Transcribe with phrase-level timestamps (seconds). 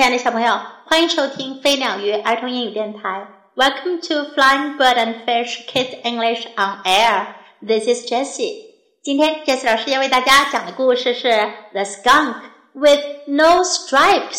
[0.00, 3.28] 亲爱的小朋友，欢迎收听飞鸟鱼儿童英语电台。
[3.54, 7.26] Welcome to Flying Bird and Fish Kids English on Air.
[7.60, 8.62] This is Jessie.
[9.02, 11.28] 今天 Jessie 老师要为大家讲的故事是
[11.72, 12.36] 《The Skunk
[12.72, 14.30] with No Stripes》，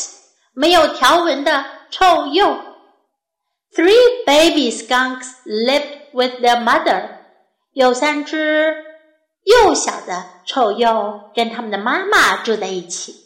[0.55, 2.57] 没有条纹的臭鼬。
[3.75, 7.07] Three baby skunks lived with their mother.
[7.73, 8.83] 有三只
[9.43, 13.20] 幼小的臭鼬跟他们的妈妈住在一起。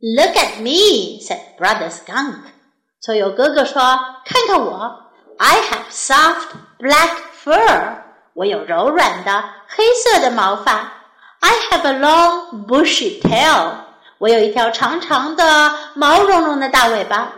[0.00, 2.36] Look at me," said Brother Skunk.
[2.36, 2.58] Skunk。
[3.02, 3.80] 臭鼬哥哥说
[4.24, 7.58] ：“看看我，I have soft black fur.
[7.58, 7.98] fur。
[8.34, 10.92] 我有柔软的黑色的毛发。
[11.40, 13.30] I have a long bushy tail.
[13.30, 13.70] tail。
[14.18, 17.32] 我有一条长长的毛茸茸的大尾巴。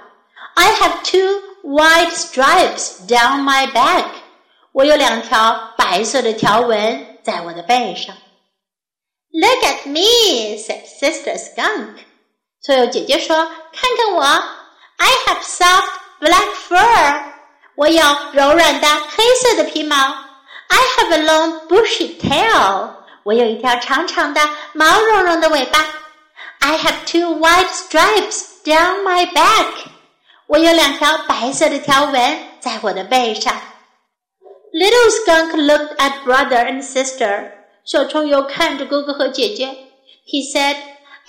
[0.53, 4.03] I have two white stripes down my back.
[4.03, 4.05] back。
[4.73, 8.15] 我有两条白色的条纹在我的背上。
[9.33, 12.10] ”Look at me," said Sister Skunk.
[12.63, 13.37] 臭鼬姐姐说
[13.73, 15.89] ：“看看我，I have soft
[16.21, 17.23] black fur，
[17.75, 19.97] 我有柔软的黑色的皮毛。
[20.69, 22.91] I have a long bushy tail，
[23.23, 24.43] 我有一条长长的
[24.75, 25.87] 毛茸茸的尾巴。
[26.59, 29.87] I have two white stripes down my back，
[30.47, 33.55] 我有两条白色的条纹在我的背上。”
[34.75, 37.53] Little skunk looked at brother and sister，
[37.87, 39.69] 小臭鼬看着哥哥和姐姐。
[40.27, 40.77] He said.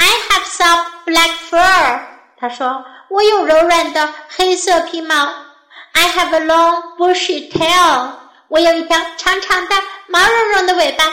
[0.00, 2.00] I have soft black fur.
[2.38, 5.14] 他说：“我有柔软的黑色皮毛。”
[5.92, 8.12] I have a long bushy tail.
[8.48, 9.74] 我有一条长长的
[10.08, 11.04] 毛茸茸的尾巴。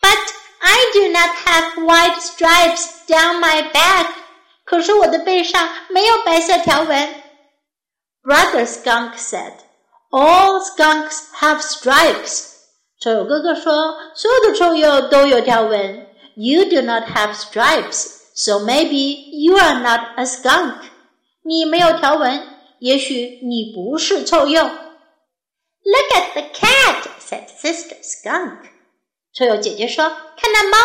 [0.00, 0.18] But
[0.60, 4.08] I do not have white stripes down my back.
[4.64, 7.22] 可是我的背上没有白色条纹。
[8.22, 9.54] Brother Skunk said,
[10.10, 12.54] "All skunks have stripes."
[13.00, 16.06] 臭鼬哥哥说：“所有的臭鼬都有条纹。”
[16.40, 20.74] You do not have stripes, so maybe you are not a skunk.
[21.42, 22.42] 你没有条纹，
[22.78, 24.64] 也许你不是臭鼬。
[24.64, 28.58] Look at the cat, said Sister Skunk.
[29.32, 30.76] 臭鼬姐姐说：“看那猫，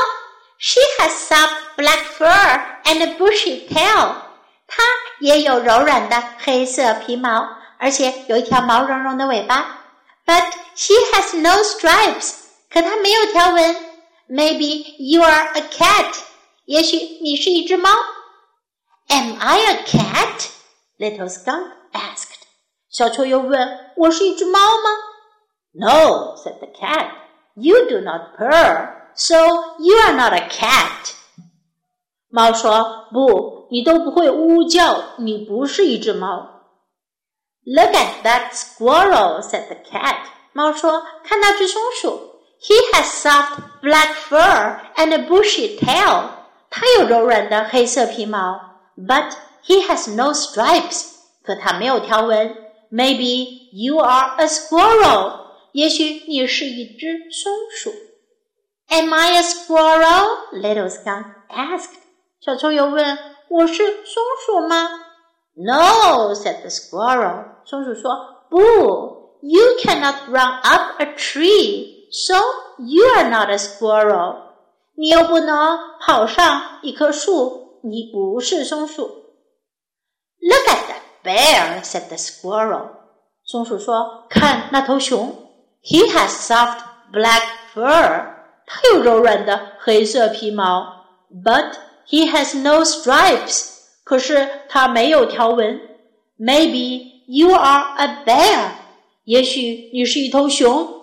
[0.59, 4.15] She has soft black fur and a bushy tail.
[4.67, 4.83] 它
[5.19, 7.47] 也有柔软的黑色皮毛，
[7.77, 9.81] 而且有一条毛茸茸的尾巴。
[10.25, 12.35] But she has no stripes.
[12.71, 13.75] 可它没有条纹。”
[14.29, 16.15] Maybe you are a cat.
[16.68, 17.88] 也许你是一只猫。
[19.08, 20.50] Am I a cat?
[20.98, 22.42] Little skunk asked.
[22.90, 24.90] 小臭鼬问：“我是一只猫吗
[25.72, 27.12] ？”No, said the cat.
[27.54, 29.36] You do not purr, so
[29.78, 31.14] you are not a cat.
[32.28, 36.66] 猫说：“不，你都不会呜呜叫，你不是一只猫。
[37.64, 40.18] ”Look at that squirrel, said the cat.
[40.52, 46.36] 猫说：“看那只松鼠，He has soft black fur and a bushy tail.
[46.70, 48.60] 它有柔软的黑色皮毛
[48.96, 49.32] ，but
[49.64, 51.18] he has no stripes。
[51.42, 52.68] 可它没有条纹。
[52.90, 55.48] Maybe you are a squirrel。
[55.72, 57.92] 也许你是一只松鼠。
[58.88, 60.50] Am I a squirrel?
[60.52, 61.98] Little skunk asked.
[62.40, 63.18] 小臭鼬问
[63.48, 64.88] ：“我是松鼠吗
[65.54, 67.44] ？”No, said the squirrel.
[67.66, 68.10] 松鼠说
[68.48, 68.58] ：“不
[69.42, 72.36] ，You cannot run up a tree, so
[72.78, 74.47] you are not a squirrel.”
[74.97, 79.03] 你又不能跑上一棵树，你不是松鼠。
[80.39, 82.89] Look at that bear," said the squirrel.
[83.45, 85.35] 松鼠说：“看那头熊，
[85.83, 86.79] He has soft
[87.11, 87.43] black
[87.73, 88.33] fur.
[88.65, 91.05] 它有柔软的黑色皮毛，
[91.43, 91.73] But
[92.07, 93.71] he has no stripes.
[94.03, 95.79] 可是它没有条纹。
[96.37, 98.71] Maybe you are a bear.
[99.25, 100.96] 也许你是一头熊。””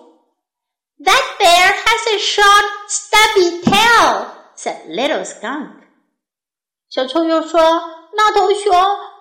[1.03, 5.81] That bear has a short, stubby tail," said Little Skunk.
[6.89, 8.71] 小臭鼬说：“那头熊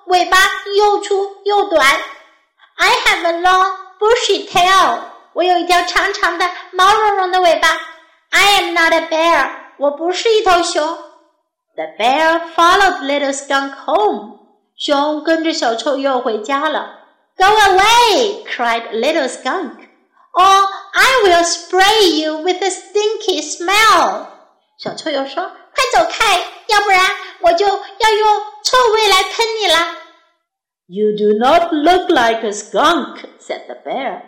[0.07, 0.37] 尾巴
[0.77, 1.87] 又粗又短。”
[2.77, 5.01] I have a long, bushy tail.
[5.33, 7.69] 我有一条长长的毛茸茸的尾巴。
[8.31, 9.51] I am not a bear.
[9.79, 10.83] 我不是一头熊。
[11.77, 14.39] The bear followed Little Skunk home.
[14.77, 17.01] 熊跟着小臭鼬回家了。
[17.37, 18.45] Go away!
[18.45, 19.89] cried Little Skunk
[20.33, 24.27] or I will spray you with a stinky smell。
[24.79, 26.39] 小臭鼬说：“快走开，
[26.69, 27.01] 要不然
[27.43, 29.97] 我就要用臭味来喷你了。”
[30.89, 34.23] You do not look like a skunk," said the bear.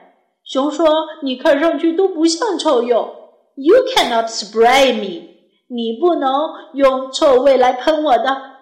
[0.44, 3.18] 熊说：“你看上去都不像臭鼬。”
[3.56, 5.28] You cannot spray me.
[5.68, 6.30] 你不能
[6.74, 8.52] 用臭味来喷我的。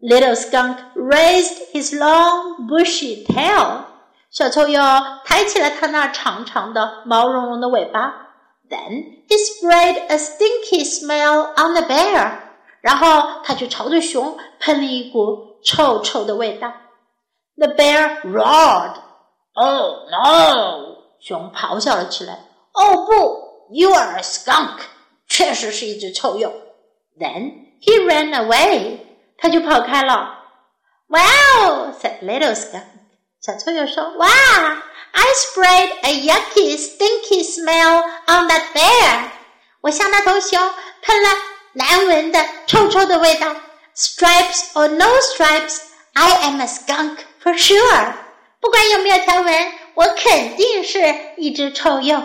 [0.00, 3.84] Little skunk raised his long bushy tail.
[4.30, 8.30] 小臭鼬抬起了它那长长的毛茸茸的尾巴，
[8.68, 12.38] Then he sprayed a stinky smell on the bear。
[12.80, 16.72] 然后他就朝着熊喷了一股臭臭的味道。
[17.56, 18.96] The bear roared.
[19.54, 20.96] Oh no!
[21.20, 22.34] 熊咆哮了起来。
[22.72, 24.80] 哦不，You are a skunk.
[25.28, 26.50] 确实是一只臭鼬。
[27.18, 28.98] Then he ran away.
[29.38, 30.40] 他就跑开了。
[31.06, 31.92] Wow!
[31.92, 32.82] said little skunk.
[33.41, 34.27] 小臭鼬说：“哇
[35.11, 39.29] ，I sprayed a yucky, stinky smell on that bear.
[39.81, 40.59] 我向那头熊
[41.01, 41.29] 喷了
[41.73, 43.55] 难闻的、臭臭的味道。
[43.95, 45.79] Stripes or no stripes,
[46.13, 48.13] I am a skunk for sure.
[48.59, 50.99] 不管有没有条纹，我肯定是
[51.37, 52.21] 一只臭鼬。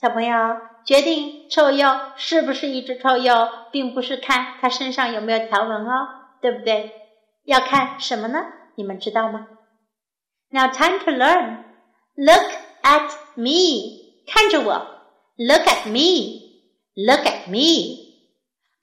[0.00, 0.36] 小朋友，
[0.84, 6.08] 决定臭鼬是不是一只臭鼬，并不是看它身上有没有条纹哦，
[6.42, 6.92] 对不对？
[7.47, 8.39] 要看什么呢？
[8.75, 9.47] 你们知道吗？
[10.49, 11.63] Now time to learn.
[12.15, 12.51] Look
[12.83, 14.23] at me.
[14.27, 14.73] 看着我。
[15.37, 16.41] Look at me.
[16.95, 18.13] Look at me.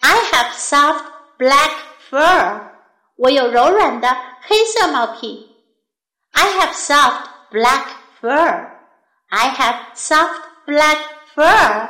[0.01, 1.05] I have soft
[1.39, 1.71] black
[2.11, 2.71] fur.
[3.17, 5.49] 我有柔软的黑色毛皮。
[6.33, 7.87] I have soft black
[8.21, 8.71] fur.
[9.29, 10.99] I have soft black
[11.35, 11.89] fur.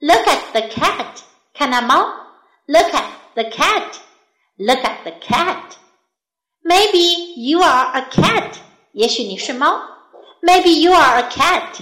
[0.00, 1.22] Look at the cat.
[1.54, 2.04] 看那猫。
[2.66, 3.04] Look at
[3.34, 3.96] the cat.
[4.56, 5.76] Look at the cat.
[6.64, 8.56] Maybe you are a cat.
[8.92, 9.80] 也许你是猫。
[10.42, 11.80] Maybe you are a cat.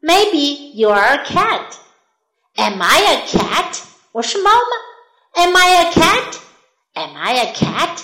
[0.00, 1.74] Maybe you are a cat.
[2.56, 3.82] Am I a cat?
[4.12, 4.76] 我是猫吗？
[5.34, 6.36] Am I a cat?
[6.94, 8.02] Am I a cat?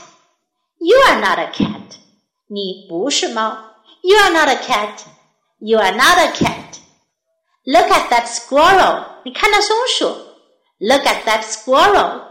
[0.78, 1.96] You are not a cat.
[2.46, 3.74] 你不是猫。
[4.02, 5.00] You are not a cat.
[5.58, 6.78] You are not a cat.
[7.64, 9.04] Look at that squirrel.
[9.24, 10.06] 你看那松鼠。
[10.78, 12.22] Look at that squirrel.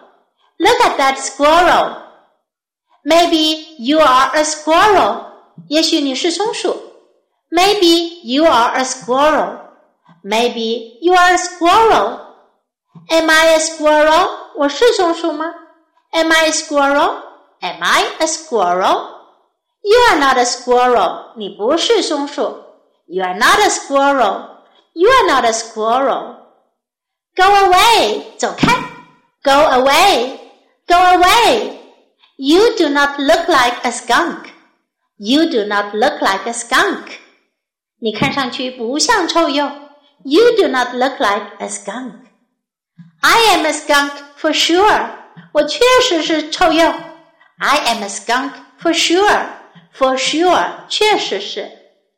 [0.58, 2.01] Look at that squirrel.
[3.04, 5.26] Maybe you are a squirrel.
[5.70, 6.76] 也许你是松鼠。
[7.50, 9.60] Maybe you are a squirrel.
[10.24, 12.20] Maybe you are a squirrel.
[13.10, 14.30] Am I a squirrel?
[14.58, 15.46] 我是松鼠吗？
[16.12, 17.22] Am I a squirrel?
[17.62, 19.16] Am I a squirrel?
[19.82, 21.34] You are not a squirrel.
[21.38, 22.64] 你不是松鼠。
[23.06, 24.50] You are not a squirrel.
[24.94, 26.36] You are not a squirrel.
[27.36, 28.24] Go away.
[28.38, 28.76] 走开。
[29.44, 30.40] Go away.
[30.88, 31.78] Go away.
[32.42, 34.50] You do not look like a skunk.
[35.18, 37.20] You do not look like a skunk.
[38.00, 39.90] 你看上去不像臭鼬。
[40.24, 42.14] You do not look like a skunk.
[43.22, 45.10] I am a skunk for sure.
[45.54, 46.94] 我确实是臭鼬。
[47.58, 49.48] I am a skunk for sure.
[49.94, 51.72] For sure，确实是，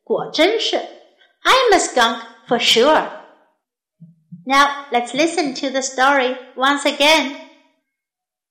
[0.04, 0.76] 果真是。
[0.76, 3.08] I am a skunk for sure.
[4.46, 7.43] Now let's listen to the story once again.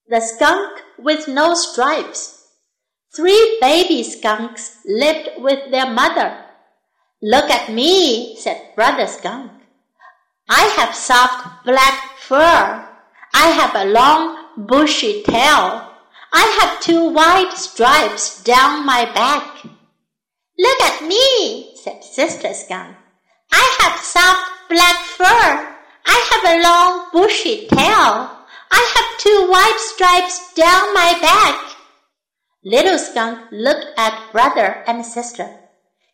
[0.10, 2.48] The skunk with no stripes.
[3.16, 6.44] Three baby skunks lived with their mother.
[7.22, 9.52] Look at me, said Brother Skunk.
[10.50, 12.86] I have soft black fur.
[13.34, 15.90] I have a long bushy tail.
[16.34, 19.64] I have two white stripes down my back.
[20.60, 22.98] Look at me, said Sister Skunk.
[23.54, 25.78] I have soft black fur.
[26.06, 28.43] I have a long bushy tail.
[28.76, 31.76] I have two white stripes down my back.
[32.66, 35.48] Little Skunk looked at brother and sister.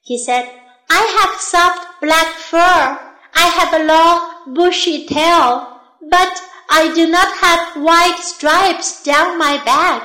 [0.01, 0.43] He said,
[0.89, 2.99] I have soft black fur.
[3.33, 9.63] I have a long bushy tail, but I do not have white stripes down my
[9.63, 10.03] back.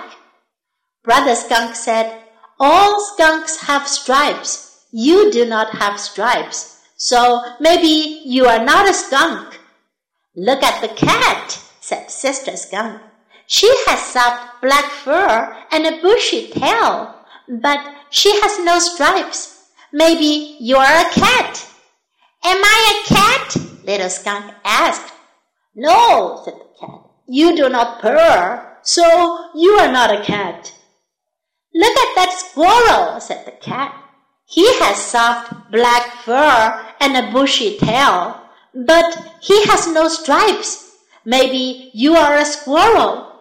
[1.02, 2.23] Brother Skunk said,
[2.61, 4.87] All skunks have stripes.
[4.92, 6.80] You do not have stripes.
[6.96, 9.58] So maybe you are not a skunk.
[10.37, 12.99] Look at the cat, said Sister Skunk.
[13.47, 17.14] She has soft black fur and a bushy tail,
[17.47, 19.69] but she has no stripes.
[19.93, 21.69] Maybe you are a cat.
[22.43, 23.57] Am I a cat?
[23.85, 25.12] Little skunk asked.
[25.75, 27.00] No, said the cat.
[27.29, 30.73] You do not purr, so you are not a cat.
[31.75, 33.95] Look at that squirrel, said the cat.
[34.47, 38.41] He has soft black fur and a bushy tail,
[38.75, 40.84] but he has no stripes.
[41.25, 43.33] Maybe you are a squirrel.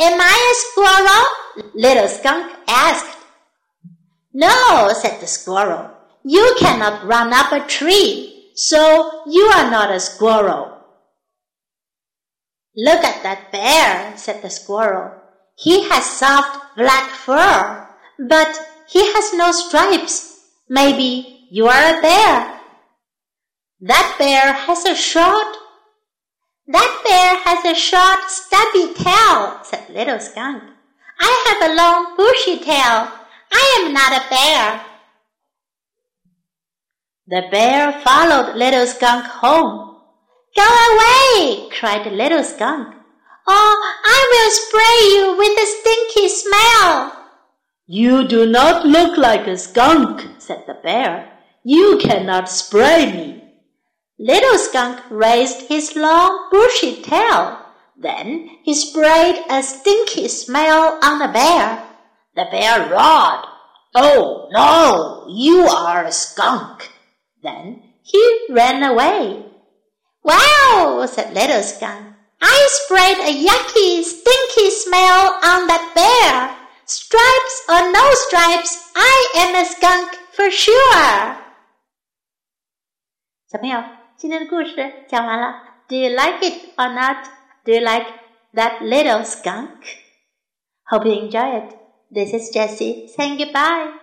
[0.00, 1.72] Am I a squirrel?
[1.74, 3.18] Little skunk asked.
[4.32, 5.90] No, said the squirrel.
[6.24, 10.78] You cannot run up a tree, so you are not a squirrel.
[12.76, 15.12] Look at that bear, said the squirrel.
[15.56, 17.88] He has soft black fur,
[18.28, 20.38] but he has no stripes.
[20.68, 22.60] Maybe you are a bear.
[23.80, 25.56] That bear has a short
[26.68, 30.62] that bear has a short, stubby tail, said Little Skunk.
[31.20, 33.08] I have a long, bushy tail.
[33.52, 34.80] I am not a bear.
[37.26, 39.88] The bear followed Little Skunk home.
[40.56, 41.68] Go away!
[41.70, 42.88] cried little skunk.
[42.88, 43.74] Or
[44.16, 47.12] I will spray you with a stinky smell.
[47.86, 51.32] You do not look like a skunk, said the bear.
[51.64, 53.47] You cannot spray me.
[54.19, 57.59] Little skunk raised his long bushy tail.
[57.97, 61.83] Then he sprayed a stinky smell on the bear.
[62.35, 63.45] The bear roared.
[63.95, 66.89] Oh no, you are a skunk.
[67.41, 69.45] Then he ran away.
[70.23, 72.15] Wow, said Little Skunk.
[72.41, 76.55] I sprayed a yucky, stinky smell on that bear.
[76.85, 81.37] Stripes or no stripes, I am a skunk for sure.
[83.47, 83.83] 小朋友，
[84.17, 85.61] 今天的故事讲完了。
[85.87, 87.25] Do you like it or not?
[87.65, 88.07] Do you like
[88.53, 89.83] that little skunk?
[90.85, 91.75] Hope you enjoy it.
[92.11, 93.93] This is Jessie saying goodbye.